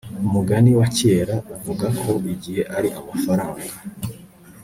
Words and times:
Umugani 0.25 0.71
wa 0.79 0.87
kera 0.97 1.35
uvuga 1.55 1.85
ko 2.01 2.09
igihe 2.33 2.61
ari 2.77 2.89
amafaranga 2.99 3.67